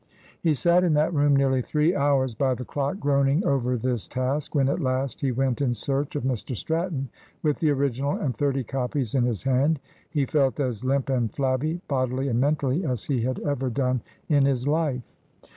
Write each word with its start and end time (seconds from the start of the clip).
He 0.41 0.55
sat 0.55 0.83
in 0.83 0.95
that 0.95 1.13
room 1.13 1.35
nearly 1.35 1.61
three 1.61 1.95
hours 1.95 2.33
by 2.33 2.55
the 2.55 2.65
clock, 2.65 2.97
groaning 2.99 3.45
over 3.45 3.77
this 3.77 4.07
task, 4.07 4.55
and 4.55 4.55
when 4.65 4.73
at 4.75 4.81
last 4.81 5.21
he 5.21 5.31
went 5.31 5.61
in 5.61 5.75
search 5.75 6.15
of 6.15 6.23
Mr 6.23 6.55
Stratton 6.57 7.07
with 7.43 7.59
the 7.59 7.69
original 7.69 8.13
and 8.13 8.35
thirty 8.35 8.63
copies 8.63 9.13
in 9.13 9.25
his 9.25 9.43
hand, 9.43 9.79
he 10.09 10.25
felt 10.25 10.59
as 10.59 10.83
limp 10.83 11.07
and 11.11 11.31
flabby, 11.35 11.81
bodily 11.87 12.29
and 12.29 12.41
mentally, 12.41 12.83
as 12.83 13.03
he 13.03 13.21
had 13.21 13.37
ever 13.41 13.69
done 13.69 14.01
in 14.27 14.43
his 14.45 14.67
life. 14.67 15.15